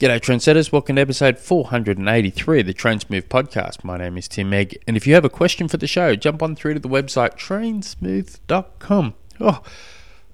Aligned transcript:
G'day, 0.00 0.18
trendsetters. 0.18 0.72
Welcome 0.72 0.96
to 0.96 1.02
episode 1.02 1.38
483 1.38 2.60
of 2.60 2.66
the 2.66 2.72
Trainsmooth 2.72 3.24
podcast. 3.24 3.84
My 3.84 3.98
name 3.98 4.16
is 4.16 4.28
Tim 4.28 4.50
Egg, 4.54 4.82
and 4.86 4.96
if 4.96 5.06
you 5.06 5.12
have 5.12 5.26
a 5.26 5.28
question 5.28 5.68
for 5.68 5.76
the 5.76 5.86
show, 5.86 6.16
jump 6.16 6.42
on 6.42 6.56
through 6.56 6.72
to 6.72 6.80
the 6.80 6.88
website 6.88 7.36
trainsmooth.com. 7.36 9.14
Oh, 9.40 9.62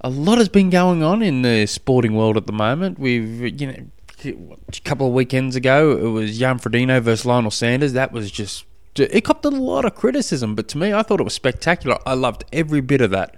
a 0.03 0.09
lot 0.09 0.39
has 0.39 0.49
been 0.49 0.71
going 0.71 1.03
on 1.03 1.21
in 1.21 1.43
the 1.43 1.67
sporting 1.67 2.15
world 2.15 2.37
at 2.37 2.47
the 2.47 2.53
moment. 2.53 3.01
We've, 3.01 3.61
you 3.61 3.67
know, 3.67 3.87
a 4.25 4.81
couple 4.85 5.09
of 5.09 5.13
weekends 5.13 5.57
ago, 5.57 5.99
it 5.99 6.11
was 6.11 6.39
Jan 6.39 6.59
versus 6.61 7.27
Lionel 7.27 7.51
Sanders. 7.51 7.93
That 7.93 8.13
was 8.13 8.31
just, 8.31 8.67
it 8.95 9.25
copped 9.25 9.45
a 9.47 9.51
lot 9.51 9.85
of 9.85 9.97
criticism, 9.97 10.55
but 10.55 10.69
to 10.69 10.79
me, 10.79 10.93
I 10.93 11.03
thought 11.03 11.19
it 11.19 11.25
was 11.25 11.35
spectacular. 11.35 11.99
I 12.07 12.15
loved 12.15 12.45
every 12.53 12.83
bit 12.83 13.01
of 13.01 13.11
that. 13.11 13.35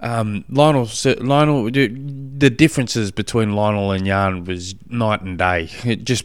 Um, 0.00 0.44
Lionel, 0.48 0.88
Lionel, 1.18 1.64
the 1.70 2.50
differences 2.50 3.12
between 3.12 3.54
Lionel 3.54 3.92
and 3.92 4.06
Jan 4.06 4.44
was 4.44 4.74
night 4.88 5.20
and 5.20 5.38
day. 5.38 5.68
It 5.84 6.04
just 6.04 6.24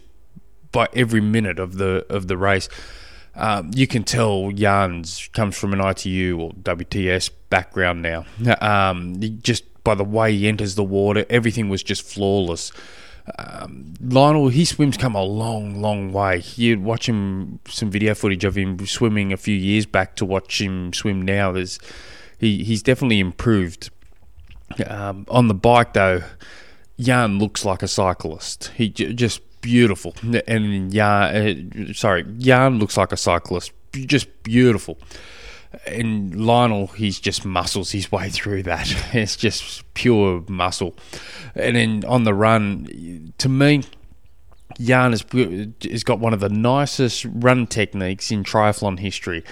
by 0.72 0.88
every 0.94 1.22
minute 1.22 1.60
of 1.60 1.78
the 1.78 2.06
of 2.10 2.28
the 2.28 2.38
race, 2.38 2.70
um, 3.36 3.72
you 3.74 3.86
can 3.88 4.04
tell 4.04 4.52
Jan's 4.52 5.30
comes 5.34 5.58
from 5.58 5.74
an 5.74 5.82
ITU 5.82 6.40
or 6.40 6.52
WTS 6.52 7.32
background 7.50 8.02
now. 8.02 8.26
Um, 8.62 9.16
just 9.42 9.64
by 9.84 9.96
the 9.96 10.04
way 10.04 10.36
he 10.36 10.48
enters 10.48 10.76
the 10.76 10.84
water, 10.84 11.26
everything 11.30 11.70
was 11.70 11.84
just 11.84 12.04
flawless. 12.04 12.72
Um, 13.38 13.96
Lionel, 14.02 14.50
his 14.50 14.70
swims 14.70 14.98
come 14.98 15.16
a 15.16 15.24
long, 15.24 15.82
long 15.82 16.14
way. 16.14 16.44
You 16.56 16.80
watch 16.80 17.10
him 17.10 17.60
some 17.68 17.90
video 17.90 18.14
footage 18.14 18.44
of 18.44 18.56
him 18.56 18.86
swimming 18.86 19.34
a 19.34 19.38
few 19.38 19.56
years 19.56 19.86
back 19.86 20.16
to 20.18 20.26
watch 20.26 20.62
him 20.62 20.94
swim 20.94 21.22
now. 21.22 21.52
There's 21.52 21.80
he 22.40 22.64
he's 22.64 22.84
definitely 22.84 23.20
improved. 23.20 23.90
Um, 24.88 25.26
on 25.30 25.48
the 25.48 25.54
bike 25.54 25.94
though, 25.94 26.24
Jan 27.00 27.40
looks 27.40 27.66
like 27.66 27.84
a 27.84 27.88
cyclist. 27.88 28.72
He 28.76 28.90
j- 28.90 29.14
just 29.14 29.42
beautiful, 29.62 30.16
and 30.48 30.92
Jan, 30.92 31.72
uh, 31.90 31.94
sorry, 31.94 32.24
Jan 32.38 32.80
looks 32.80 32.98
like 32.98 33.12
a 33.12 33.18
cyclist. 33.18 33.72
Just 33.94 34.44
beautiful. 34.44 34.98
And 35.86 36.46
Lionel, 36.46 36.88
he's 36.88 37.20
just 37.20 37.46
muscles 37.46 37.92
his 37.92 38.12
way 38.12 38.30
through 38.30 38.64
that. 38.64 38.94
It's 39.14 39.36
just 39.36 39.84
pure 39.94 40.44
muscle. 40.48 40.96
And 41.54 41.76
then 41.76 42.06
on 42.06 42.24
the 42.24 42.34
run, 42.34 43.34
to 43.38 43.50
me, 43.50 43.84
Jan 44.80 45.12
has, 45.12 45.26
has 45.90 46.04
got 46.04 46.20
one 46.20 46.34
of 46.34 46.40
the 46.40 46.50
nicest 46.50 47.26
run 47.30 47.68
techniques 47.68 48.32
in 48.32 48.44
triathlon 48.44 49.00
history. 49.00 49.44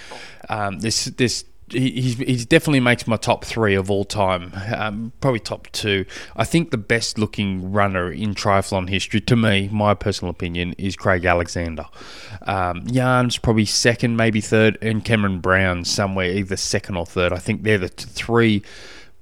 Um, 0.49 0.79
this 0.79 1.05
this 1.05 1.45
he's 1.69 2.17
he 2.17 2.45
definitely 2.45 2.79
makes 2.79 3.07
my 3.07 3.17
top 3.17 3.45
three 3.45 3.75
of 3.75 3.89
all 3.89 4.05
time. 4.05 4.51
Um, 4.75 5.13
probably 5.21 5.39
top 5.39 5.67
two. 5.71 6.05
I 6.35 6.43
think 6.43 6.71
the 6.71 6.77
best 6.77 7.17
looking 7.17 7.71
runner 7.71 8.11
in 8.11 8.35
triathlon 8.35 8.89
history, 8.89 9.21
to 9.21 9.35
me, 9.35 9.69
my 9.71 9.93
personal 9.93 10.29
opinion, 10.31 10.73
is 10.77 10.95
Craig 10.95 11.25
Alexander. 11.25 11.85
Um, 12.43 12.85
Jan's 12.87 13.37
probably 13.37 13.65
second, 13.65 14.17
maybe 14.17 14.41
third, 14.41 14.77
and 14.81 15.03
Cameron 15.03 15.39
Brown 15.39 15.85
somewhere 15.85 16.31
either 16.31 16.57
second 16.57 16.97
or 16.97 17.05
third. 17.05 17.33
I 17.33 17.37
think 17.37 17.63
they're 17.63 17.77
the 17.77 17.87
three 17.87 18.63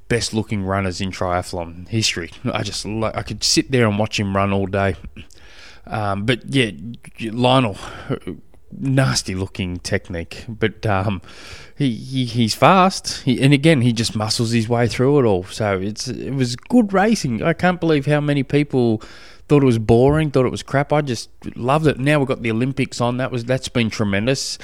best 0.07 0.33
looking 0.33 0.63
runners 0.63 0.99
in 0.99 1.11
triathlon 1.11 1.87
history. 1.87 2.31
I 2.51 2.63
just 2.63 2.85
I 2.85 3.23
could 3.23 3.43
sit 3.43 3.71
there 3.71 3.87
and 3.87 3.97
watch 3.97 4.19
him 4.19 4.35
run 4.35 4.51
all 4.51 4.67
day. 4.67 4.95
Um, 5.87 6.25
but 6.25 6.41
yeah, 6.53 6.71
Lionel 7.19 7.77
nasty 8.77 9.35
looking 9.35 9.77
technique, 9.79 10.45
but 10.47 10.85
um, 10.85 11.21
he, 11.77 11.93
he, 11.93 12.25
he's 12.25 12.53
fast. 12.53 13.21
He, 13.23 13.41
and 13.41 13.53
again, 13.53 13.81
he 13.81 13.93
just 13.93 14.15
muscles 14.15 14.51
his 14.51 14.69
way 14.69 14.87
through 14.87 15.19
it 15.19 15.25
all. 15.25 15.43
So 15.45 15.79
it's 15.79 16.07
it 16.07 16.31
was 16.31 16.55
good 16.55 16.93
racing. 16.93 17.41
I 17.43 17.53
can't 17.53 17.79
believe 17.79 18.05
how 18.05 18.21
many 18.21 18.43
people 18.43 19.01
thought 19.47 19.63
it 19.63 19.65
was 19.65 19.79
boring, 19.79 20.31
thought 20.31 20.45
it 20.45 20.51
was 20.51 20.63
crap. 20.63 20.93
I 20.93 21.01
just 21.01 21.29
loved 21.55 21.87
it. 21.87 21.99
Now 21.99 22.19
we've 22.19 22.27
got 22.27 22.41
the 22.41 22.51
Olympics 22.51 23.01
on. 23.01 23.17
That 23.17 23.31
was 23.31 23.45
that's 23.45 23.67
been 23.67 23.89
tremendous. 23.89 24.57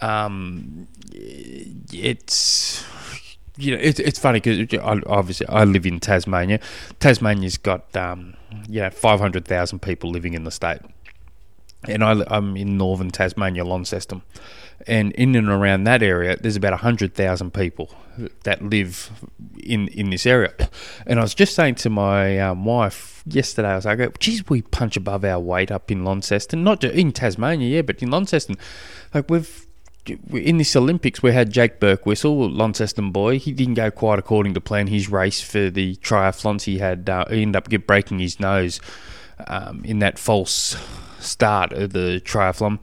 Um, 0.00 0.88
it's 1.12 2.84
you 3.56 3.76
know 3.76 3.80
it, 3.80 4.00
it's 4.00 4.18
funny 4.18 4.40
because 4.40 4.66
obviously 5.06 5.46
I 5.48 5.64
live 5.64 5.86
in 5.86 6.00
Tasmania. 6.00 6.60
Tasmania's 7.00 7.56
got 7.56 7.94
um, 7.96 8.34
you 8.68 8.80
know 8.80 8.90
five 8.90 9.20
hundred 9.20 9.46
thousand 9.46 9.80
people 9.80 10.10
living 10.10 10.34
in 10.34 10.44
the 10.44 10.50
state 10.50 10.80
and 11.88 12.04
I, 12.04 12.22
am 12.36 12.56
in 12.56 12.76
northern 12.76 13.10
Tasmania, 13.10 13.64
Launceston, 13.64 14.22
and 14.86 15.12
in 15.12 15.34
and 15.34 15.48
around 15.48 15.84
that 15.84 16.02
area, 16.02 16.36
there's 16.36 16.56
about 16.56 16.80
hundred 16.80 17.14
thousand 17.14 17.52
people 17.54 17.90
that 18.44 18.62
live 18.62 19.10
in 19.62 19.88
in 19.88 20.10
this 20.10 20.26
area. 20.26 20.52
And 21.06 21.18
I 21.18 21.22
was 21.22 21.34
just 21.34 21.54
saying 21.54 21.76
to 21.76 21.90
my 21.90 22.38
um, 22.38 22.64
wife 22.64 23.22
yesterday, 23.26 23.68
I 23.68 23.76
was 23.76 23.84
like, 23.84 24.18
"Geez, 24.18 24.48
we 24.48 24.62
punch 24.62 24.96
above 24.96 25.24
our 25.24 25.40
weight 25.40 25.70
up 25.70 25.90
in 25.90 26.04
Launceston, 26.04 26.64
not 26.64 26.84
in 26.84 27.12
Tasmania, 27.12 27.76
yeah, 27.76 27.82
but 27.82 28.02
in 28.02 28.10
Launceston, 28.10 28.56
like 29.12 29.30
we've." 29.30 29.66
In 30.30 30.58
this 30.58 30.76
Olympics, 30.76 31.22
we 31.22 31.32
had 31.32 31.50
Jake 31.50 31.80
Birtwistle, 31.80 32.54
Launceston 32.54 33.10
boy. 33.10 33.38
He 33.38 33.52
didn't 33.52 33.72
go 33.72 33.90
quite 33.90 34.18
according 34.18 34.52
to 34.52 34.60
plan. 34.60 34.88
His 34.88 35.08
race 35.08 35.40
for 35.40 35.70
the 35.70 35.96
triathlons, 35.96 36.64
he 36.64 36.76
had 36.76 37.08
uh, 37.08 37.24
he 37.30 37.40
ended 37.40 37.56
up 37.56 37.86
breaking 37.86 38.18
his 38.18 38.38
nose 38.38 38.80
um, 39.46 39.84
in 39.84 39.98
that 40.00 40.18
false 40.18 40.76
start 41.20 41.72
of 41.72 41.92
the 41.92 42.20
triathlon. 42.24 42.78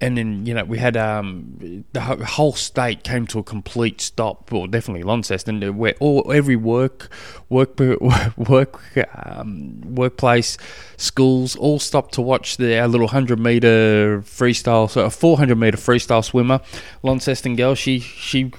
And 0.00 0.16
then 0.16 0.46
you 0.46 0.54
know 0.54 0.62
we 0.62 0.78
had 0.78 0.96
um, 0.96 1.84
the 1.92 2.00
whole 2.00 2.52
state 2.52 3.02
came 3.02 3.26
to 3.26 3.40
a 3.40 3.42
complete 3.42 4.00
stop, 4.00 4.52
or 4.52 4.60
well, 4.60 4.68
definitely 4.68 5.02
Launceston, 5.02 5.60
where 5.76 5.96
all 5.98 6.30
every 6.32 6.54
work, 6.54 7.08
work, 7.48 7.80
work, 8.36 8.80
um, 9.16 9.80
workplace, 9.96 10.56
schools 10.96 11.56
all 11.56 11.80
stopped 11.80 12.14
to 12.14 12.22
watch 12.22 12.58
the 12.58 12.78
our 12.78 12.86
little 12.86 13.08
hundred 13.08 13.40
meter 13.40 14.22
freestyle, 14.24 14.88
so 14.88 15.04
a 15.04 15.10
four 15.10 15.36
hundred 15.36 15.58
meter 15.58 15.76
freestyle 15.76 16.24
swimmer, 16.24 16.60
Launceston 17.02 17.56
girl. 17.56 17.74
She 17.74 17.98
she 17.98 18.52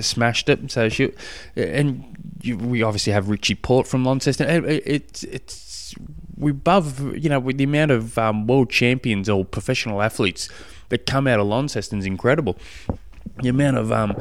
smashed 0.00 0.48
it. 0.48 0.70
So 0.70 0.88
she 0.88 1.12
and 1.56 2.16
we 2.42 2.82
obviously 2.82 3.12
have 3.12 3.28
Richie 3.28 3.54
Porte 3.54 3.86
from 3.86 4.02
Launceston. 4.02 4.48
It, 4.48 4.86
it, 4.86 5.24
it's 5.24 5.65
we 6.36 6.50
above 6.50 7.16
you 7.16 7.28
know 7.28 7.40
with 7.40 7.58
the 7.58 7.64
amount 7.64 7.90
of 7.90 8.18
um, 8.18 8.46
world 8.46 8.70
champions 8.70 9.28
or 9.28 9.44
professional 9.44 10.02
athletes 10.02 10.48
that 10.88 11.06
come 11.06 11.26
out 11.26 11.40
of 11.40 11.46
Launceston 11.46 11.98
is 11.98 12.06
incredible. 12.06 12.56
The 13.42 13.48
amount 13.48 13.76
of 13.76 13.92
um, 13.92 14.16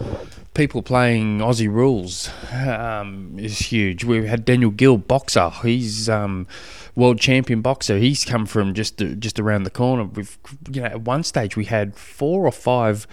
people 0.55 0.81
playing 0.81 1.39
Aussie 1.39 1.71
rules 1.71 2.29
um, 2.51 3.37
is 3.37 3.59
huge. 3.59 4.03
We've 4.03 4.25
had 4.25 4.43
Daniel 4.43 4.71
Geale, 4.71 4.97
boxer. 4.97 5.51
He's 5.61 6.09
um, 6.09 6.47
world 6.95 7.19
champion 7.19 7.61
boxer. 7.61 7.97
He's 7.97 8.25
come 8.25 8.45
from 8.45 8.73
just 8.73 8.97
just 8.97 9.39
around 9.39 9.63
the 9.63 9.69
corner. 9.69 10.05
We've 10.05 10.37
you 10.71 10.81
know 10.81 10.87
at 10.87 11.01
one 11.01 11.23
stage 11.23 11.55
we 11.55 11.65
had 11.65 11.95
four 11.95 12.45
or 12.45 12.51
five 12.51 13.07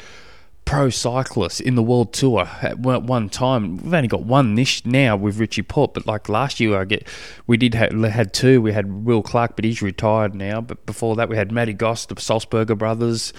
pro 0.65 0.91
cyclists 0.91 1.61
in 1.61 1.75
the 1.75 1.83
world 1.83 2.13
tour 2.13 2.49
at 2.63 2.79
one 2.79 3.29
time. 3.29 3.77
We've 3.79 3.95
only 3.95 4.09
got 4.09 4.25
one 4.25 4.55
this 4.55 4.85
now 4.87 5.17
with 5.17 5.39
Richie 5.39 5.63
Porte, 5.63 5.95
but 5.95 6.07
like 6.07 6.29
last 6.29 6.61
year, 6.61 6.81
I 6.81 6.85
get 6.85 7.07
we 7.47 7.57
did 7.57 7.75
have, 7.75 7.93
had 8.05 8.33
two. 8.33 8.61
We 8.63 8.73
had 8.73 9.05
Will 9.05 9.23
Clark, 9.23 9.57
but 9.57 9.65
he's 9.65 9.83
retired 9.83 10.35
now. 10.35 10.61
But 10.61 10.87
before 10.87 11.17
that, 11.17 11.29
we 11.29 11.37
had 11.37 11.53
Matty 11.53 11.73
Goss, 11.73 12.07
the 12.07 12.15
Sulzberger 12.15 12.77
brothers. 12.77 13.33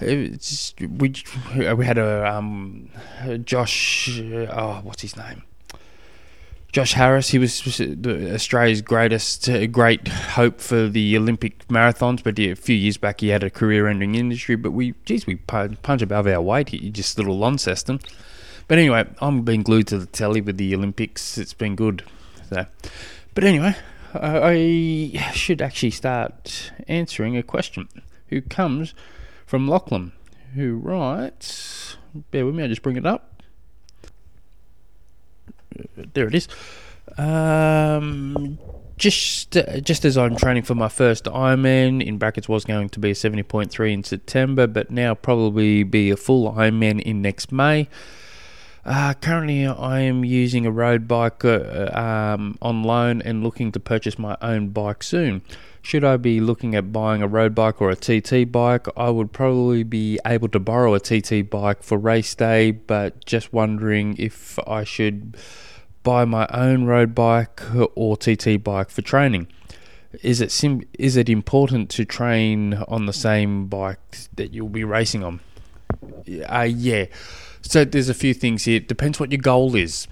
It's, 0.00 0.74
we 0.78 1.14
we 1.56 1.86
had 1.86 1.98
a 1.98 2.30
um, 2.30 2.90
Josh. 3.44 4.20
Oh, 4.20 4.80
what's 4.82 5.02
his 5.02 5.16
name? 5.16 5.42
Josh 6.76 6.92
Harris, 6.92 7.30
he 7.30 7.38
was 7.38 7.80
Australia's 7.80 8.82
greatest, 8.82 9.48
uh, 9.48 9.66
great 9.66 10.08
hope 10.08 10.60
for 10.60 10.88
the 10.88 11.16
Olympic 11.16 11.66
marathons. 11.68 12.22
But 12.22 12.38
a 12.38 12.52
few 12.52 12.76
years 12.76 12.98
back, 12.98 13.22
he 13.22 13.28
had 13.28 13.42
a 13.42 13.48
career-ending 13.48 14.14
injury. 14.14 14.56
But 14.56 14.72
we, 14.72 14.92
geez, 15.06 15.26
we 15.26 15.36
punch 15.36 16.02
above 16.02 16.26
our 16.26 16.42
weight. 16.42 16.68
He 16.68 16.90
just 16.90 17.16
little 17.16 17.38
Launceston. 17.38 17.98
But 18.68 18.76
anyway, 18.76 19.06
I'm 19.22 19.40
being 19.40 19.62
glued 19.62 19.86
to 19.86 19.98
the 19.98 20.04
telly 20.04 20.42
with 20.42 20.58
the 20.58 20.74
Olympics. 20.74 21.38
It's 21.38 21.54
been 21.54 21.76
good. 21.76 22.04
So, 22.50 22.66
but 23.34 23.44
anyway, 23.44 23.74
I 24.12 25.30
should 25.32 25.62
actually 25.62 25.92
start 25.92 26.72
answering 26.88 27.38
a 27.38 27.42
question. 27.42 27.88
Who 28.28 28.42
comes 28.42 28.92
from 29.46 29.66
Lachlan? 29.66 30.12
Who 30.54 30.76
writes? 30.76 31.96
Bear 32.32 32.44
with 32.44 32.54
me. 32.54 32.64
I 32.64 32.66
just 32.66 32.82
bring 32.82 32.98
it 32.98 33.06
up 33.06 33.35
there 36.14 36.26
it 36.26 36.34
is. 36.34 36.48
Um, 37.18 38.58
just 38.96 39.56
just 39.82 40.04
as 40.04 40.16
I'm 40.16 40.36
training 40.36 40.62
for 40.62 40.74
my 40.74 40.88
first 40.88 41.24
Ironman, 41.24 42.04
in 42.04 42.18
brackets 42.18 42.48
was 42.48 42.64
going 42.64 42.88
to 42.90 42.98
be 42.98 43.10
a 43.10 43.14
70.3 43.14 43.92
in 43.92 44.04
September, 44.04 44.66
but 44.66 44.90
now 44.90 45.14
probably 45.14 45.82
be 45.82 46.10
a 46.10 46.16
full 46.16 46.52
Ironman 46.52 47.00
in 47.00 47.22
next 47.22 47.52
May. 47.52 47.88
Uh, 48.84 49.14
currently, 49.14 49.66
I 49.66 50.00
am 50.00 50.24
using 50.24 50.64
a 50.64 50.70
road 50.70 51.08
bike 51.08 51.44
uh, 51.44 51.90
um, 51.92 52.56
on 52.62 52.84
loan 52.84 53.20
and 53.20 53.42
looking 53.42 53.72
to 53.72 53.80
purchase 53.80 54.16
my 54.16 54.36
own 54.40 54.68
bike 54.68 55.02
soon. 55.02 55.42
Should 55.86 56.02
I 56.02 56.16
be 56.16 56.40
looking 56.40 56.74
at 56.74 56.92
buying 56.92 57.22
a 57.22 57.28
road 57.28 57.54
bike 57.54 57.80
or 57.80 57.90
a 57.90 57.94
TT 57.94 58.50
bike? 58.50 58.88
I 58.96 59.08
would 59.08 59.30
probably 59.30 59.84
be 59.84 60.18
able 60.26 60.48
to 60.48 60.58
borrow 60.58 60.94
a 60.94 60.98
TT 60.98 61.48
bike 61.48 61.84
for 61.84 61.96
race 61.96 62.34
day, 62.34 62.72
but 62.72 63.24
just 63.24 63.52
wondering 63.52 64.16
if 64.18 64.58
I 64.66 64.82
should 64.82 65.36
buy 66.02 66.24
my 66.24 66.48
own 66.52 66.86
road 66.86 67.14
bike 67.14 67.62
or 67.94 68.16
TT 68.16 68.64
bike 68.64 68.90
for 68.90 69.00
training. 69.02 69.46
is 70.24 70.40
it 70.40 70.50
sim- 70.50 70.88
is 70.98 71.16
it 71.16 71.28
important 71.28 71.88
to 71.90 72.04
train 72.04 72.74
on 72.88 73.06
the 73.06 73.12
same 73.12 73.68
bike 73.68 74.18
that 74.34 74.52
you'll 74.52 74.68
be 74.68 74.82
racing 74.82 75.22
on? 75.22 75.38
Uh, 76.48 76.62
yeah. 76.68 77.04
So 77.62 77.84
there's 77.84 78.08
a 78.08 78.14
few 78.14 78.34
things 78.34 78.64
here. 78.64 78.78
It 78.78 78.88
depends 78.88 79.20
what 79.20 79.30
your 79.30 79.40
goal 79.40 79.76
is. 79.76 80.08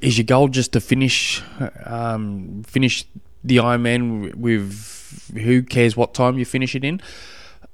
Is 0.00 0.16
your 0.16 0.24
goal 0.24 0.48
just 0.48 0.72
to 0.72 0.80
finish 0.80 1.42
um, 1.84 2.62
finish 2.66 3.04
the 3.44 3.58
Ironman 3.58 4.34
with 4.34 5.30
who 5.34 5.62
cares 5.62 5.96
what 5.96 6.14
time 6.14 6.38
you 6.38 6.44
finish 6.44 6.74
it 6.74 6.84
in? 6.84 7.00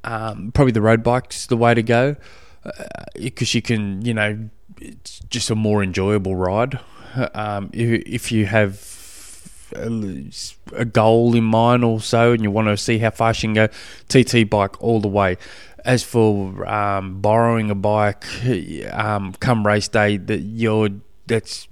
Um, 0.05 0.50
probably 0.52 0.72
the 0.72 0.81
road 0.81 1.02
bike's 1.02 1.46
the 1.46 1.56
way 1.56 1.75
to 1.75 1.82
go 1.82 2.17
because 3.14 3.55
uh, 3.55 3.56
you 3.56 3.62
can, 3.62 4.02
you 4.05 4.14
know, 4.14 4.49
it's 4.81 5.20
just 5.31 5.50
a 5.50 5.55
more 5.55 5.82
enjoyable 5.82 6.37
ride. 6.37 6.78
Um, 7.34 7.70
if, 7.72 8.02
if 8.06 8.32
you 8.32 8.46
have 8.46 8.87
a 9.72 10.84
goal 10.84 11.34
in 11.34 11.44
mind 11.44 11.84
also 11.84 12.32
and 12.32 12.43
you 12.43 12.50
want 12.50 12.69
to 12.69 12.76
see 12.76 12.99
how 12.99 13.11
fast 13.11 13.43
you 13.43 13.52
can 13.52 13.55
go, 13.55 13.69
TT 14.08 14.49
bike 14.49 14.81
all 14.82 15.00
the 15.00 15.08
way. 15.08 15.37
As 15.84 16.02
for 16.02 16.69
um, 16.69 17.20
borrowing 17.20 17.70
a 17.70 17.75
bike, 17.75 18.25
um, 18.93 19.32
come 19.40 19.67
race 19.67 19.88
day, 19.88 20.19
that 20.19 20.40
you're 20.40 20.90
that's 21.26 21.69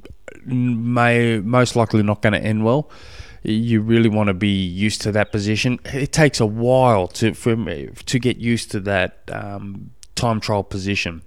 may 0.47 1.41
most 1.41 1.77
likely 1.77 2.03
not 2.03 2.23
going 2.23 2.33
to 2.33 2.41
end 2.43 2.65
well. 2.65 2.91
You 3.43 3.81
really 3.81 4.09
want 4.09 4.29
to 4.29 4.35
be 4.35 4.65
used 4.65 5.01
to 5.03 5.13
that 5.13 5.33
position. 5.33 5.79
It 5.85 6.13
takes 6.13 6.41
a 6.41 6.47
while 6.47 7.09
to 7.09 7.35
for, 7.35 7.55
to 7.55 8.19
get 8.19 8.37
used 8.39 8.71
to 8.73 8.81
that 8.81 9.23
um, 9.33 9.91
time 10.15 10.41
trial 10.41 10.65
position 10.65 11.23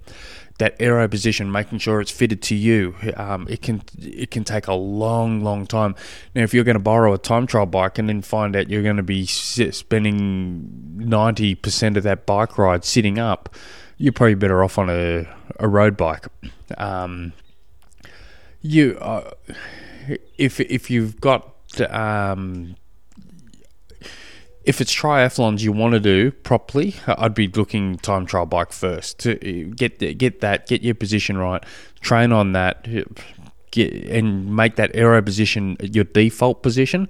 that 0.58 0.76
aero 0.78 1.08
position, 1.08 1.50
making 1.50 1.78
sure 1.78 2.00
it's 2.00 2.10
fitted 2.10 2.40
to 2.40 2.54
you. 2.54 2.94
Um, 3.16 3.46
it 3.50 3.62
can 3.62 3.82
it 3.98 4.30
can 4.30 4.44
take 4.44 4.68
a 4.68 4.74
long, 4.74 5.42
long 5.42 5.66
time. 5.66 5.96
Now, 6.36 6.42
if 6.42 6.54
you're 6.54 6.62
going 6.62 6.76
to 6.76 6.82
borrow 6.82 7.12
a 7.12 7.18
time 7.18 7.48
trial 7.48 7.66
bike 7.66 7.98
and 7.98 8.08
then 8.08 8.22
find 8.22 8.54
out 8.54 8.70
you're 8.70 8.82
going 8.82 8.96
to 8.96 9.02
be 9.02 9.26
spending 9.26 10.68
ninety 10.96 11.56
percent 11.56 11.96
of 11.96 12.04
that 12.04 12.26
bike 12.26 12.58
ride 12.58 12.84
sitting 12.84 13.18
up, 13.18 13.54
you're 13.96 14.12
probably 14.12 14.36
better 14.36 14.62
off 14.62 14.78
on 14.78 14.88
a, 14.88 15.26
a 15.58 15.66
road 15.66 15.96
bike. 15.96 16.26
Um, 16.78 17.32
you, 18.60 18.98
uh, 19.00 19.32
if 20.38 20.60
if 20.60 20.90
you've 20.90 21.20
got 21.20 21.61
um, 21.80 22.76
if 24.64 24.80
it's 24.80 24.94
triathlons 24.94 25.60
you 25.60 25.72
want 25.72 25.92
to 25.92 26.00
do 26.00 26.30
properly, 26.30 26.94
I'd 27.06 27.34
be 27.34 27.48
looking 27.48 27.96
time 27.98 28.26
trial 28.26 28.46
bike 28.46 28.72
first 28.72 29.18
to 29.20 29.32
uh, 29.34 29.72
get 29.74 29.98
get 30.18 30.40
that, 30.40 30.66
get 30.66 30.82
your 30.82 30.94
position 30.94 31.36
right, 31.36 31.62
train 32.00 32.32
on 32.32 32.52
that, 32.52 32.86
get 33.70 33.92
and 33.92 34.54
make 34.54 34.76
that 34.76 34.92
aero 34.94 35.20
position 35.22 35.76
your 35.80 36.04
default 36.04 36.62
position, 36.62 37.08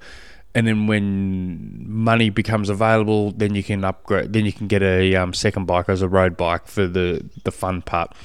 and 0.55 0.67
then 0.67 0.87
when 0.87 1.85
money 1.87 2.29
becomes 2.29 2.69
available, 2.69 3.31
then 3.31 3.53
you 3.55 3.63
can 3.63 3.83
upgrade, 3.83 4.33
then 4.33 4.45
you 4.45 4.53
can 4.53 4.67
get 4.67 4.81
a 4.81 5.15
um, 5.15 5.33
second 5.33 5.65
bike 5.65 5.89
as 5.89 6.01
a 6.01 6.07
road 6.07 6.35
bike 6.35 6.67
for 6.67 6.87
the 6.87 7.23
the 7.43 7.51
fun 7.51 7.81
part 7.81 8.15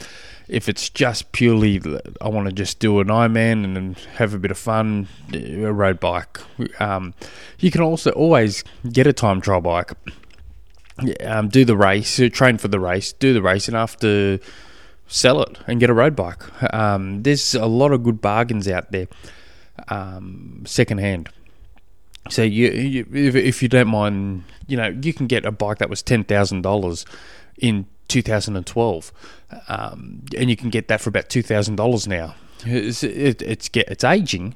if 0.49 0.69
it's 0.69 0.89
just 0.89 1.31
purely 1.33 1.81
I 2.21 2.29
want 2.29 2.47
to 2.47 2.53
just 2.53 2.79
do 2.79 3.01
an 3.01 3.09
Ironman 3.09 3.77
and 3.77 3.97
have 4.17 4.35
a 4.35 4.39
bit 4.39 4.51
of 4.51 4.59
fun, 4.59 5.09
a 5.33 5.73
road 5.73 6.01
bike. 6.01 6.39
Um, 6.81 7.15
you 7.59 7.71
can 7.71 7.83
also 7.83 8.11
always 8.13 8.65
get 8.91 9.07
a 9.07 9.13
time 9.13 9.41
trial 9.41 9.61
bike. 9.61 9.93
Um, 11.25 11.49
do 11.49 11.65
the 11.65 11.77
race, 11.77 12.19
uh, 12.19 12.29
train 12.33 12.59
for 12.59 12.67
the 12.67 12.81
race, 12.81 13.13
do 13.13 13.33
the 13.33 13.43
race, 13.43 13.69
and 13.69 13.77
after 13.77 14.41
sell 15.07 15.43
it 15.43 15.57
and 15.67 15.79
get 15.81 15.91
a 15.91 15.95
road 15.95 16.17
bike. 16.17 16.43
Um, 16.75 17.23
there's 17.23 17.55
a 17.55 17.67
lot 17.67 17.93
of 17.93 18.03
good 18.03 18.21
bargains 18.21 18.67
out 18.67 18.91
there, 18.91 19.07
um, 19.89 20.65
secondhand. 20.67 21.29
So 22.31 22.43
you, 22.43 22.71
you 22.71 23.07
if, 23.13 23.35
if, 23.35 23.63
you 23.63 23.69
don't 23.69 23.89
mind, 23.89 24.45
you 24.67 24.77
know, 24.77 24.89
you 24.89 25.15
can 25.15 25.27
get 25.27 25.47
a 25.47 25.53
bike 25.53 25.79
that 25.79 25.89
was 25.89 26.03
ten 26.03 26.25
thousand 26.25 26.63
dollars 26.63 27.07
in 27.59 27.87
2012, 28.09 29.13
um, 29.69 30.23
and 30.37 30.51
you 30.51 30.57
can 30.57 30.71
get 30.71 30.89
that 30.89 31.01
for 31.01 31.09
about 31.09 31.29
two 31.29 31.43
thousand 31.43 31.77
dollars 31.77 32.09
now. 32.09 32.35
It's 32.65 33.03
it, 33.03 33.43
it's 33.43 33.71
it's 33.75 34.05
aging, 34.05 34.55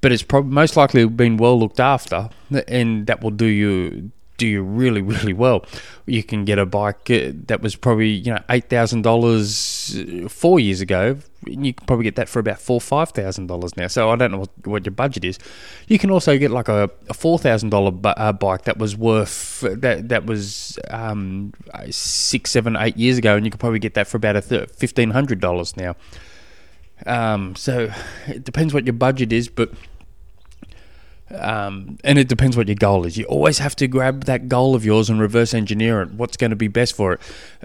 but 0.00 0.12
it's 0.12 0.22
probably 0.22 0.52
most 0.52 0.76
likely 0.76 1.04
been 1.06 1.36
well 1.36 1.58
looked 1.58 1.80
after, 1.80 2.30
and 2.66 3.06
that 3.06 3.22
will 3.22 3.30
do 3.30 3.46
you 3.46 4.10
do 4.38 4.46
you 4.46 4.62
really 4.62 5.02
really 5.02 5.34
well. 5.34 5.66
You 6.06 6.22
can 6.22 6.46
get 6.46 6.58
a 6.58 6.64
bike 6.64 7.10
uh, 7.10 7.32
that 7.46 7.60
was 7.60 7.76
probably 7.76 8.08
you 8.08 8.32
know 8.32 8.40
eight 8.48 8.70
thousand 8.70 9.02
dollars 9.02 10.00
four 10.28 10.58
years 10.58 10.80
ago. 10.80 11.18
You 11.44 11.74
can 11.74 11.86
probably 11.86 12.04
get 12.04 12.16
that 12.16 12.28
for 12.28 12.38
about 12.38 12.58
four 12.58 12.80
five 12.80 13.10
thousand 13.10 13.48
dollars 13.48 13.76
now. 13.76 13.88
So 13.88 14.10
I 14.10 14.16
don't 14.16 14.32
know 14.32 14.38
what, 14.38 14.66
what, 14.66 14.86
your 14.86 14.92
budget 14.92 15.24
is. 15.24 15.38
You 15.86 15.98
can 15.98 16.10
also 16.10 16.38
get 16.38 16.50
like 16.50 16.68
a, 16.68 16.90
a 17.08 17.14
four 17.14 17.38
thousand 17.38 17.70
dollar 17.70 17.92
uh, 18.04 18.32
bike 18.32 18.62
that 18.62 18.78
was 18.78 18.96
worth 18.96 19.60
that 19.60 20.08
that 20.08 20.24
was 20.24 20.78
um, 20.88 21.52
six 21.90 22.50
seven 22.50 22.76
eight 22.76 22.96
years 22.96 23.18
ago, 23.18 23.36
and 23.36 23.44
you 23.44 23.50
could 23.50 23.60
probably 23.60 23.80
get 23.80 23.94
that 23.94 24.08
for 24.08 24.16
about 24.16 24.36
a 24.36 24.66
fifteen 24.66 25.10
hundred 25.10 25.40
dollars 25.40 25.76
now. 25.76 25.94
Um, 27.06 27.54
so 27.54 27.92
it 28.26 28.44
depends 28.44 28.74
what 28.74 28.84
your 28.86 28.94
budget 28.94 29.32
is, 29.32 29.48
but 29.48 29.70
um, 31.30 31.98
and 32.04 32.18
it 32.18 32.28
depends 32.28 32.56
what 32.56 32.68
your 32.68 32.74
goal 32.74 33.04
is. 33.04 33.16
You 33.16 33.24
always 33.26 33.58
have 33.58 33.76
to 33.76 33.86
grab 33.86 34.24
that 34.24 34.48
goal 34.48 34.74
of 34.74 34.84
yours 34.84 35.10
and 35.10 35.20
reverse 35.20 35.52
engineer 35.52 36.02
it. 36.02 36.12
What's 36.12 36.36
going 36.36 36.50
to 36.50 36.56
be 36.56 36.68
best 36.68 36.94
for 36.94 37.12
it? 37.14 37.20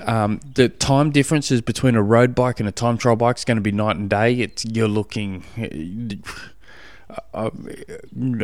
Um, 0.08 0.40
the 0.56 0.70
time 0.70 1.12
differences 1.12 1.62
between 1.62 1.96
a 1.96 2.04
road 2.04 2.36
bike 2.36 2.60
and 2.60 2.68
a 2.68 2.72
time 2.72 2.98
trial 2.98 3.16
bike 3.16 3.38
is 3.38 3.46
going 3.46 3.58
to 3.58 3.62
be 3.62 3.72
night 3.72 3.96
and 3.96 4.10
day. 4.10 4.34
It's 4.40 4.66
you're 4.66 4.88
looking. 4.88 5.44
Uh, 7.34 7.52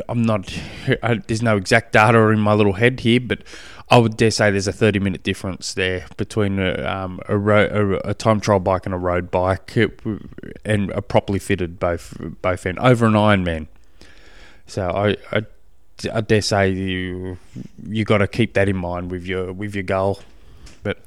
I'm 0.07 0.21
not. 0.21 0.53
I, 1.01 1.15
there's 1.27 1.41
no 1.41 1.57
exact 1.57 1.93
data 1.93 2.19
in 2.27 2.39
my 2.39 2.53
little 2.53 2.73
head 2.73 2.99
here, 2.99 3.19
but 3.19 3.43
I 3.89 3.97
would 3.97 4.15
dare 4.15 4.31
say 4.31 4.51
there's 4.51 4.67
a 4.67 4.73
30 4.73 4.99
minute 4.99 5.23
difference 5.23 5.73
there 5.73 6.05
between 6.17 6.59
a, 6.59 6.83
um, 6.83 7.19
a, 7.27 7.37
ro- 7.37 7.99
a, 8.05 8.11
a, 8.11 8.13
time 8.13 8.39
trial 8.39 8.59
bike 8.59 8.85
and 8.85 8.93
a 8.93 8.97
road 8.97 9.31
bike, 9.31 9.75
and 10.63 10.91
a 10.91 11.01
properly 11.01 11.39
fitted 11.39 11.79
both 11.79 12.15
both 12.41 12.65
end 12.65 12.77
over 12.79 13.07
an 13.07 13.13
Ironman. 13.13 13.67
So 14.69 14.87
I, 14.87 15.17
I, 15.31 15.45
I 16.13 16.21
dare 16.21 16.41
say 16.41 16.69
you 16.69 17.37
you 17.87 18.05
got 18.05 18.19
to 18.19 18.27
keep 18.27 18.53
that 18.53 18.69
in 18.69 18.77
mind 18.77 19.11
with 19.11 19.25
your 19.25 19.51
with 19.51 19.75
your 19.75 19.83
goal, 19.83 20.21
but. 20.83 20.99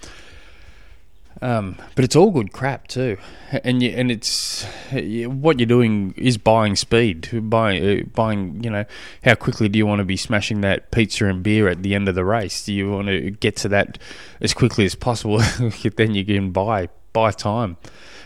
Um, 1.40 1.76
but 1.96 2.04
it's 2.04 2.14
all 2.14 2.30
good 2.30 2.52
crap 2.52 2.86
too, 2.86 3.16
and 3.64 3.82
you, 3.82 3.90
and 3.90 4.12
it's 4.12 4.64
what 4.92 5.58
you're 5.58 5.66
doing 5.66 6.14
is 6.16 6.38
buying 6.38 6.76
speed, 6.76 7.28
buying 7.50 7.84
uh, 7.84 8.04
buying. 8.14 8.62
You 8.62 8.70
know, 8.70 8.84
how 9.24 9.34
quickly 9.34 9.68
do 9.68 9.76
you 9.76 9.84
want 9.84 9.98
to 9.98 10.04
be 10.04 10.16
smashing 10.16 10.60
that 10.60 10.92
pizza 10.92 11.26
and 11.26 11.42
beer 11.42 11.66
at 11.66 11.82
the 11.82 11.96
end 11.96 12.08
of 12.08 12.14
the 12.14 12.24
race? 12.24 12.64
Do 12.64 12.72
you 12.72 12.92
want 12.92 13.08
to 13.08 13.32
get 13.32 13.56
to 13.56 13.68
that 13.70 13.98
as 14.40 14.54
quickly 14.54 14.84
as 14.84 14.94
possible? 14.94 15.38
then 15.96 16.14
you 16.14 16.24
can 16.24 16.52
buy 16.52 16.88
buy 17.12 17.32
time, 17.32 17.76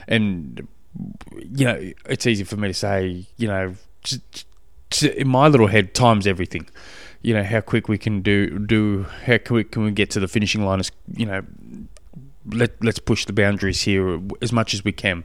and 0.07 0.69
you 1.33 1.65
know 1.65 1.93
it's 2.05 2.27
easy 2.27 2.45
for 2.45 2.57
me 2.57 2.69
to 2.69 2.75
say. 2.75 3.27
You 3.39 3.49
know, 3.49 3.75
just 4.03 4.47
in 5.03 5.29
my 5.29 5.49
little 5.49 5.67
head, 5.67 5.95
time's 5.95 6.27
everything. 6.27 6.69
You 7.23 7.35
know 7.35 7.43
how 7.43 7.61
quick 7.61 7.89
we 7.89 7.99
can 7.99 8.23
do 8.23 8.59
do 8.59 9.05
how 9.25 9.39
quick 9.39 9.73
can 9.73 9.85
we 9.85 9.91
get 9.91 10.11
to 10.11 10.21
the 10.21 10.29
finishing 10.29 10.65
line? 10.65 10.81
As 10.81 10.93
you 11.15 11.27
know, 11.27 11.43
let 12.53 12.83
let's 12.85 12.99
push 12.99 13.25
the 13.25 13.33
boundaries 13.33 13.83
here 13.83 14.21
as 14.41 14.53
much 14.53 14.75
as 14.75 14.85
we 14.85 14.93
can. 14.93 15.25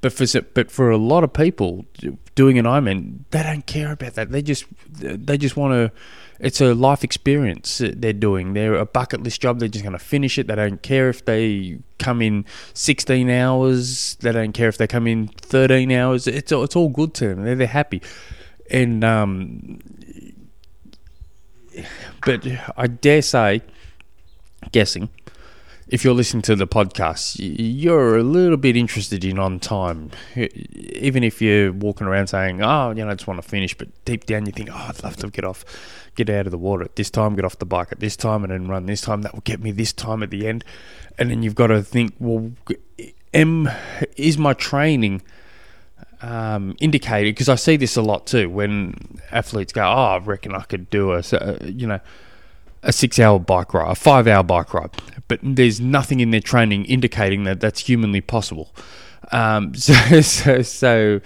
But 0.00 0.12
for 0.12 0.26
but 0.42 0.70
for 0.70 0.90
a 0.90 0.96
lot 0.96 1.24
of 1.24 1.32
people 1.32 1.86
doing 2.34 2.58
an 2.58 2.66
Ironman, 2.66 3.20
they 3.30 3.42
don't 3.42 3.66
care 3.66 3.92
about 3.92 4.14
that. 4.14 4.30
They 4.30 4.42
just 4.42 4.66
they 4.90 5.38
just 5.38 5.56
want 5.56 5.72
to. 5.72 5.92
It's 6.40 6.60
a 6.60 6.74
life 6.74 7.04
experience 7.04 7.78
they're 7.78 8.12
doing. 8.12 8.54
They're 8.54 8.74
a 8.74 8.84
bucket 8.84 9.22
list 9.22 9.40
job. 9.40 9.60
They're 9.60 9.68
just 9.68 9.84
going 9.84 9.92
to 9.92 10.04
finish 10.04 10.36
it. 10.36 10.48
They 10.48 10.56
don't 10.56 10.82
care 10.82 11.08
if 11.08 11.24
they 11.24 11.78
come 11.98 12.20
in 12.20 12.44
16 12.74 13.30
hours. 13.30 14.16
They 14.16 14.32
don't 14.32 14.52
care 14.52 14.68
if 14.68 14.76
they 14.76 14.88
come 14.88 15.06
in 15.06 15.28
13 15.28 15.90
hours. 15.92 16.26
It's 16.26 16.52
it's 16.52 16.76
all 16.76 16.88
good 16.88 17.14
to 17.14 17.28
them. 17.28 17.44
They're, 17.44 17.54
they're 17.54 17.66
happy 17.66 18.02
and 18.70 19.04
um, 19.04 19.80
but 22.24 22.46
I 22.76 22.86
dare 22.86 23.22
say, 23.22 23.62
guessing, 24.72 25.10
if 25.88 26.02
you're 26.02 26.14
listening 26.14 26.42
to 26.42 26.56
the 26.56 26.66
podcast, 26.66 27.36
you're 27.38 28.16
a 28.16 28.22
little 28.22 28.56
bit 28.56 28.76
interested 28.76 29.24
in 29.24 29.38
on 29.38 29.60
time, 29.60 30.10
even 30.34 31.22
if 31.22 31.42
you're 31.42 31.72
walking 31.72 32.06
around 32.06 32.28
saying, 32.28 32.62
"Oh, 32.62 32.90
you 32.90 33.04
know, 33.04 33.10
I 33.10 33.14
just 33.14 33.26
want 33.26 33.42
to 33.42 33.48
finish," 33.48 33.76
but 33.76 33.88
deep 34.04 34.24
down 34.24 34.46
you 34.46 34.52
think, 34.52 34.70
"Oh, 34.72 34.86
I'd 34.88 35.02
love 35.02 35.16
to 35.16 35.28
get 35.28 35.44
off, 35.44 35.64
get 36.14 36.30
out 36.30 36.46
of 36.46 36.52
the 36.52 36.58
water 36.58 36.84
at 36.84 36.96
this 36.96 37.10
time, 37.10 37.36
get 37.36 37.44
off 37.44 37.58
the 37.58 37.66
bike 37.66 37.88
at 37.92 38.00
this 38.00 38.16
time, 38.16 38.44
and 38.44 38.52
then 38.52 38.66
run 38.66 38.86
this 38.86 39.02
time. 39.02 39.22
That 39.22 39.34
will 39.34 39.42
get 39.42 39.60
me 39.60 39.72
this 39.72 39.92
time 39.92 40.22
at 40.22 40.30
the 40.30 40.46
end." 40.46 40.64
And 41.18 41.30
then 41.30 41.42
you've 41.42 41.54
got 41.54 41.66
to 41.68 41.82
think, 41.82 42.14
"Well, 42.18 42.52
am 43.34 43.70
is 44.16 44.38
my 44.38 44.54
training?" 44.54 45.22
Um, 46.22 46.76
indicated 46.80 47.34
because 47.34 47.48
I 47.48 47.54
see 47.54 47.76
this 47.76 47.96
a 47.96 48.02
lot 48.02 48.26
too 48.26 48.48
when 48.48 49.18
athletes 49.30 49.72
go, 49.72 49.82
"Oh, 49.82 49.84
I 49.84 50.18
reckon 50.18 50.54
I 50.54 50.62
could 50.62 50.90
do 50.90 51.12
a 51.12 51.22
you 51.64 51.86
know 51.86 52.00
a 52.82 52.92
six-hour 52.92 53.40
bike 53.40 53.72
ride, 53.72 53.90
a 53.90 53.94
five-hour 53.94 54.42
bike 54.42 54.74
ride," 54.74 54.90
but 55.28 55.40
there's 55.42 55.80
nothing 55.80 56.20
in 56.20 56.30
their 56.30 56.40
training 56.40 56.84
indicating 56.86 57.44
that 57.44 57.60
that's 57.60 57.80
humanly 57.80 58.20
possible. 58.20 58.74
Um, 59.32 59.74
so, 59.74 60.20
so, 60.20 60.62
so 60.62 61.20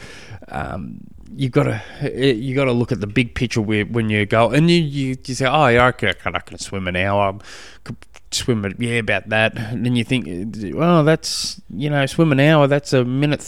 um, 0.49 1.01
you 1.39 1.49
gotta 1.49 1.83
you 2.03 2.55
gotta 2.55 2.73
look 2.73 2.93
at 2.93 3.01
the 3.01 3.07
big 3.07 3.35
picture 3.35 3.61
where, 3.61 3.85
when 3.85 4.11
you 4.11 4.27
go 4.27 4.51
and 4.51 4.71
you, 4.71 4.81
you, 4.81 5.17
you 5.25 5.35
say 5.35 5.47
oh 5.47 5.69
yeah 5.69 5.87
okay, 5.87 6.13
I 6.25 6.39
can 6.41 6.59
swim 6.59 6.89
an 6.89 6.97
hour 6.97 7.39
I 7.87 7.93
swim 8.31 8.65
it 8.65 8.75
yeah 8.79 8.95
about 8.95 9.29
that 9.29 9.57
and 9.57 9.87
then 9.87 9.95
you 9.97 10.05
think 10.05 10.27
well 10.75 11.05
that's 11.05 11.61
you 11.71 11.91
know 11.91 12.05
swim 12.07 12.33
an 12.33 12.41
hour 12.41 12.67
that's 12.67 12.93
a 12.93 13.05
minute 13.05 13.41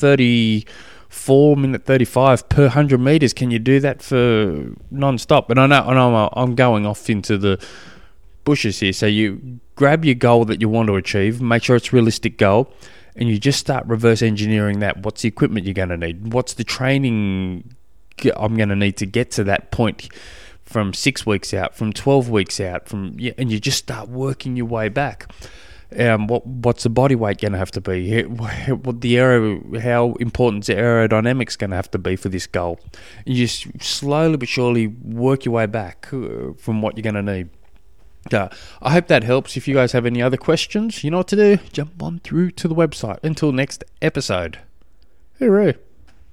34 1.10 1.56
minute 1.56 1.84
35 1.84 2.48
per 2.48 2.62
100 2.62 2.98
meters. 2.98 3.32
Can 3.32 3.50
you 3.50 3.58
do 3.58 3.80
that 3.80 4.00
for 4.02 4.72
non-stop? 4.90 5.50
And 5.50 5.60
I 5.60 5.66
know, 5.66 5.82
I 5.82 5.94
know 5.94 6.30
I'm 6.32 6.54
going 6.54 6.86
off 6.86 7.10
into 7.10 7.36
the 7.36 7.62
bushes 8.44 8.80
here. 8.80 8.92
So 8.92 9.06
you 9.06 9.60
grab 9.74 10.04
your 10.04 10.14
goal 10.14 10.44
that 10.46 10.60
you 10.60 10.68
want 10.68 10.88
to 10.88 10.96
achieve 10.96 11.40
make 11.40 11.62
sure 11.62 11.76
it's 11.76 11.92
realistic 11.92 12.38
goal 12.38 12.72
and 13.16 13.28
you 13.28 13.38
just 13.38 13.58
start 13.58 13.86
reverse 13.86 14.22
engineering 14.22 14.78
that. 14.80 14.98
What's 14.98 15.22
the 15.22 15.28
equipment 15.28 15.66
you're 15.66 15.74
going 15.74 15.88
to 15.88 15.96
need? 15.96 16.32
What's 16.32 16.54
the 16.54 16.64
training 16.64 17.74
I'm 18.36 18.56
going 18.56 18.68
to 18.68 18.76
need 18.76 18.96
to 18.98 19.06
get 19.06 19.30
to 19.32 19.44
that 19.44 19.70
point 19.70 20.08
from 20.64 20.94
six 20.94 21.26
weeks 21.26 21.52
out, 21.52 21.74
from 21.74 21.92
twelve 21.92 22.30
weeks 22.30 22.60
out, 22.60 22.88
from 22.88 23.16
yeah, 23.18 23.32
and 23.36 23.50
you 23.50 23.58
just 23.58 23.78
start 23.78 24.08
working 24.08 24.56
your 24.56 24.66
way 24.66 24.88
back. 24.88 25.32
Um, 25.98 26.28
what 26.28 26.46
what's 26.46 26.84
the 26.84 26.90
body 26.90 27.14
weight 27.14 27.40
going 27.40 27.52
to 27.52 27.58
have 27.58 27.70
to 27.72 27.80
be? 27.80 28.22
What 28.24 29.00
the 29.00 29.18
aero, 29.18 29.60
how 29.80 30.12
important 30.14 30.66
the 30.66 30.74
aerodynamics 30.74 31.58
going 31.58 31.70
to 31.70 31.76
have 31.76 31.90
to 31.90 31.98
be 31.98 32.16
for 32.16 32.28
this 32.28 32.46
goal? 32.46 32.78
You 33.24 33.46
just 33.46 33.82
slowly 33.82 34.36
but 34.36 34.48
surely 34.48 34.86
work 34.86 35.44
your 35.44 35.54
way 35.54 35.66
back 35.66 36.08
uh, 36.12 36.52
from 36.58 36.82
what 36.82 36.96
you're 36.96 37.10
going 37.10 37.24
to 37.24 37.34
need. 37.34 37.50
Uh, 38.32 38.48
I 38.82 38.92
hope 38.92 39.08
that 39.08 39.24
helps. 39.24 39.56
If 39.56 39.66
you 39.66 39.74
guys 39.74 39.92
have 39.92 40.06
any 40.06 40.22
other 40.22 40.36
questions, 40.36 41.02
you 41.02 41.10
know 41.10 41.18
what 41.18 41.28
to 41.28 41.36
do. 41.36 41.58
Jump 41.72 42.02
on 42.02 42.20
through 42.20 42.52
to 42.52 42.68
the 42.68 42.74
website. 42.74 43.18
Until 43.22 43.50
next 43.50 43.82
episode. 44.02 44.58
Hooray. 45.38 45.76